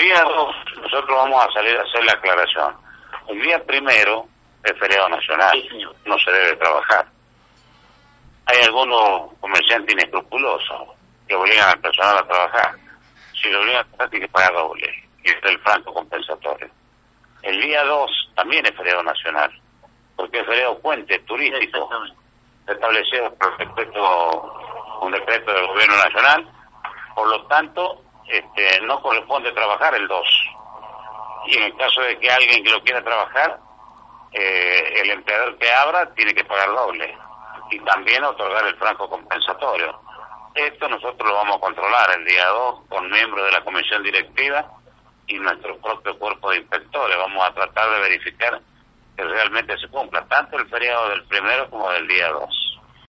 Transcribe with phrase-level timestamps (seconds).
[0.00, 2.74] día 2 nosotros vamos a salir a hacer la aclaración.
[3.28, 4.26] El día primero
[4.64, 5.62] es feriado nacional,
[6.06, 7.06] no se debe trabajar.
[8.46, 10.88] Hay algunos comerciantes inescrupulosos
[11.28, 12.74] que obligan al personal a trabajar.
[13.40, 15.08] Si lo obligan a trabajar, tiene que pagar doble.
[15.22, 16.68] Y es el franco compensatorio.
[17.42, 19.50] El día 2 también es feriado nacional,
[20.16, 21.88] porque es feriado puente turístico.
[22.66, 26.48] Establecido por decreto, un decreto del gobierno nacional.
[27.14, 30.28] Por lo tanto, este, no corresponde trabajar el 2.
[31.46, 33.58] Y en el caso de que alguien que lo quiera trabajar,
[34.32, 37.16] eh, el empleador que abra tiene que pagar doble
[37.70, 40.00] y también otorgar el franco compensatorio.
[40.54, 44.66] Esto nosotros lo vamos a controlar el día 2 con miembros de la comisión directiva
[45.26, 47.16] y nuestro propio cuerpo de inspectores.
[47.16, 48.60] Vamos a tratar de verificar
[49.16, 52.59] que realmente se cumpla tanto el feriado del primero como del día 2.